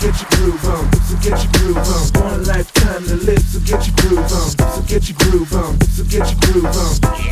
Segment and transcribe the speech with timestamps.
[0.00, 2.22] get your groove on, so get your groove on.
[2.22, 6.04] One lifetime to live, so get your groove on, so get your groove on, so
[6.04, 7.29] get your groove on.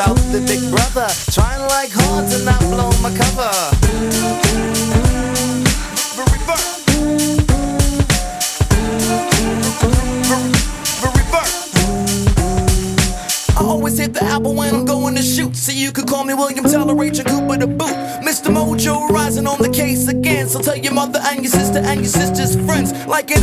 [0.00, 1.08] About the big brother.
[1.30, 3.50] Trying like horns and not blow my cover.
[13.56, 15.54] I always hit the apple when I'm going to shoot.
[15.54, 17.94] So you could call me William Teller, Rachel Cooper the boot.
[18.24, 18.48] Mr.
[18.50, 20.48] Mojo rising on the case again.
[20.48, 22.92] So tell your mother and your sister and your sister's friends.
[23.06, 23.39] Like an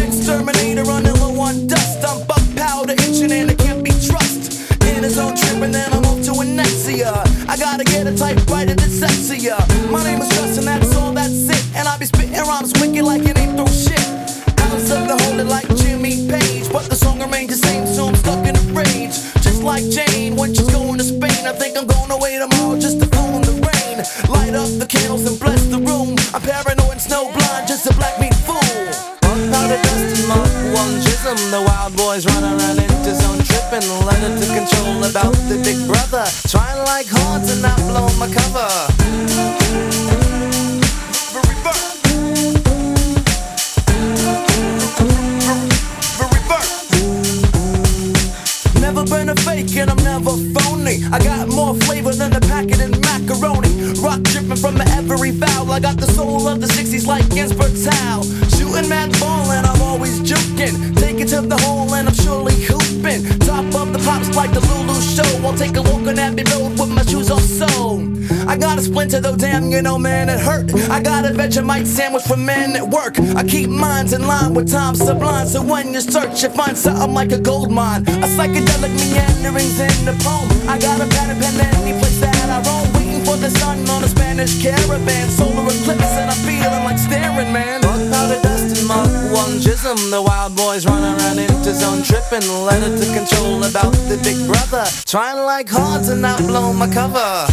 [75.48, 78.04] So when you search, you find something like a gold mine.
[78.04, 80.51] A psychedelic meanderings in the poem.
[80.68, 82.84] I got a pen and pen any place that I roam.
[82.94, 85.30] Waiting for the sun on a Spanish caravan.
[85.30, 87.80] Solar eclipse and I'm feeling like staring, man.
[87.80, 89.96] Bug powder dust and Mark one jism.
[90.12, 92.44] The wild boys run around into zone tripping.
[92.68, 94.84] Letter to control about the big brother.
[95.06, 97.48] Trying like horns and not blow my cover.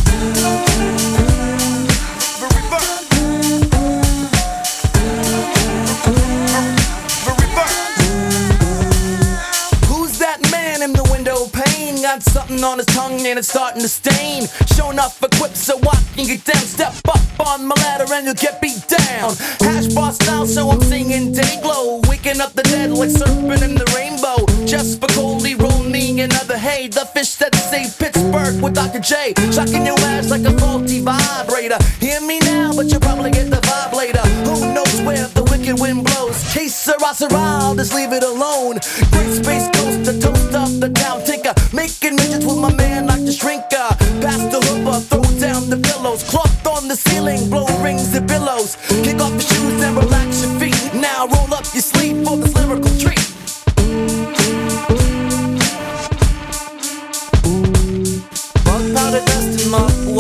[12.25, 14.49] Something on his tongue and it's starting to stain.
[14.77, 16.63] Showing up equipped so I can get down.
[16.63, 19.35] Step up on my ladder and you'll get beat down.
[19.61, 22.01] Hash bar style, so I'm singing day glow.
[22.09, 24.47] Waking up the dead like surfing in the rainbow.
[24.67, 26.89] Just for Coley, roll me another hay.
[26.89, 29.01] The fish that saved Pittsburgh with Dr.
[29.01, 29.35] J.
[29.53, 31.79] Shocking your ass like a faulty vibrator.
[32.01, 34.25] Hear me now, but you'll probably get the vibe later.
[34.49, 36.53] Who knows where the wicked wind blows?
[36.53, 38.79] Case Sarah, I'll just leave it alone.
[39.13, 41.55] Great space coast, the toast of the town tinker.
[41.73, 43.89] Making midgets with my man like the shrinker.
[44.23, 46.23] Pass the hoover, throw down the pillows.
[46.25, 48.77] Cloth on the ceiling, blow rings and billows.
[49.05, 50.81] Kick off your shoes and relax your feet.
[50.95, 52.94] Now roll up your sleeve for this lyrical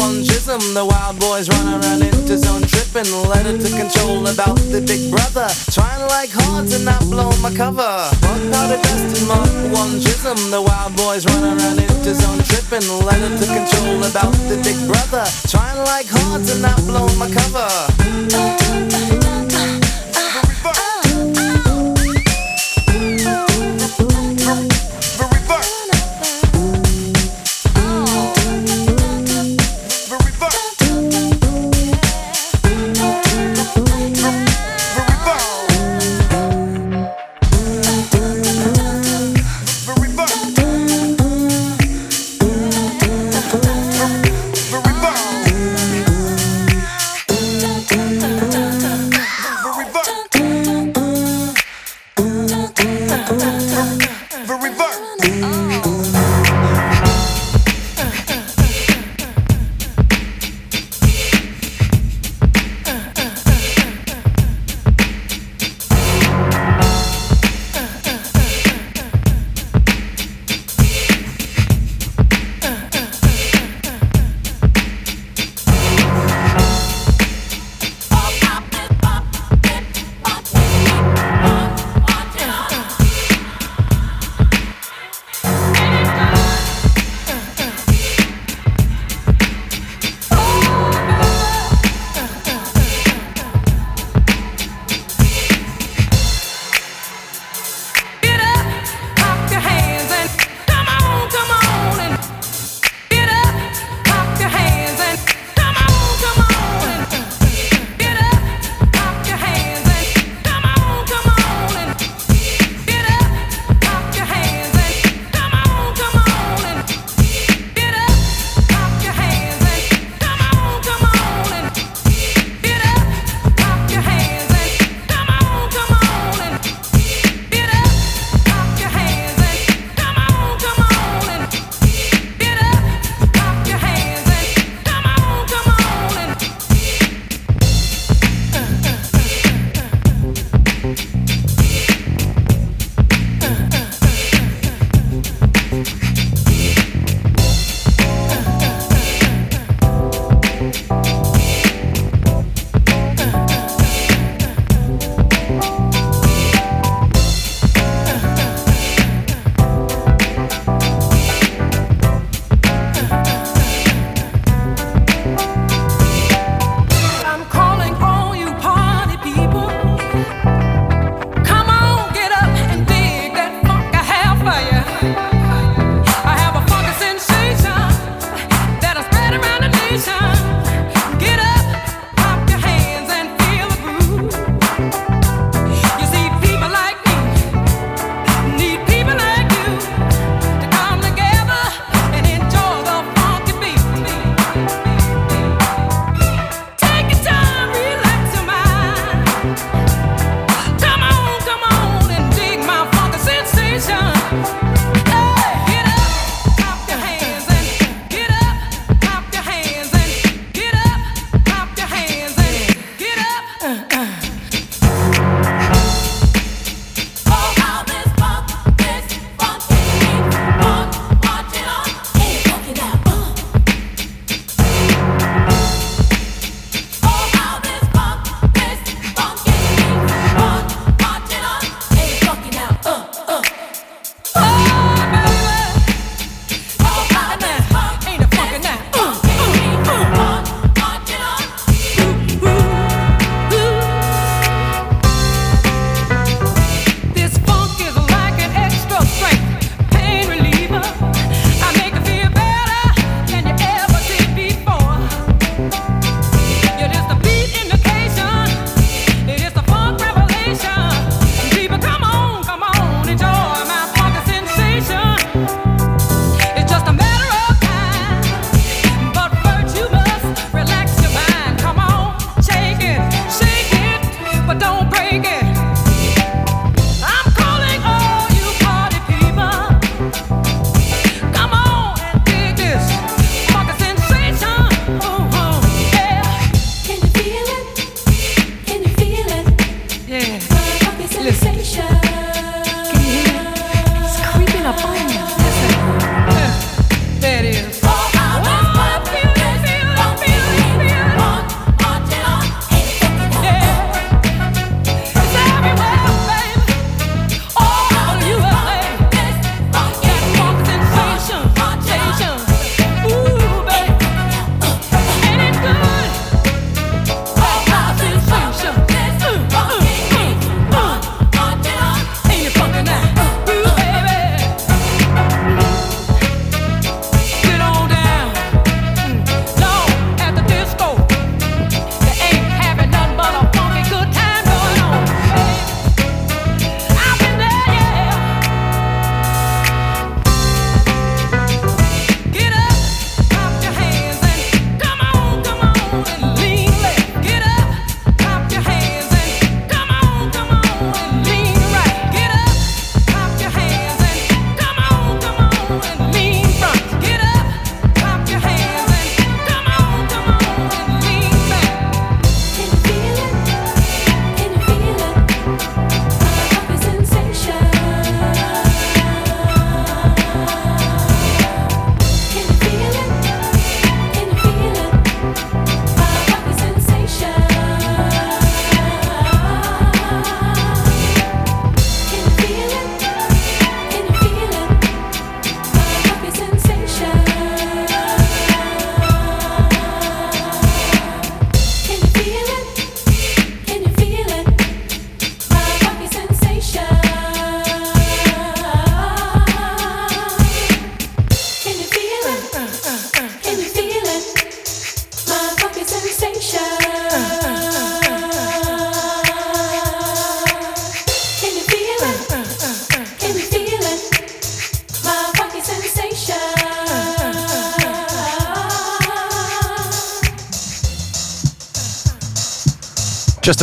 [0.05, 0.61] one jism.
[0.75, 3.09] The wild boys run around into zone tripping.
[3.33, 5.49] Let it to control about the big brother.
[5.73, 7.93] Trying like horns and not blow my cover.
[8.21, 10.39] Bug powder dust Mark one jism.
[10.51, 12.87] The wild boys run around into zone tripping.
[13.09, 15.25] Let it to control about the big brother.
[15.49, 19.04] Trying like horns and not blow my cover.